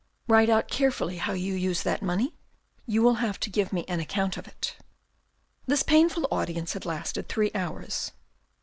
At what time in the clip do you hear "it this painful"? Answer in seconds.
4.47-6.27